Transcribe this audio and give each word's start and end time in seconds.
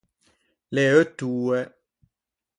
L’é 0.73 0.85
eutt’oe. 0.95 1.59